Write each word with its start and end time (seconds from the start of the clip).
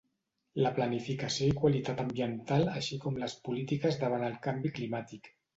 La 0.65 0.71
planificació 0.79 1.49
i 1.49 1.53
qualitat 1.59 2.01
ambiental 2.05 2.67
així 2.81 2.99
com 3.07 3.23
les 3.25 3.39
polítiques 3.49 4.03
davant 4.07 4.29
el 4.31 4.43
canvi 4.49 4.77
climàtic. 4.81 5.35